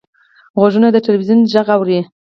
غوږونه 0.59 0.87
د 0.91 0.97
تلویزیون 1.05 1.39
غږ 1.51 1.67
اوري 1.75 1.99